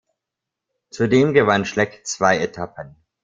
[0.89, 2.95] Zudem gewann Schleck zwei Etappen.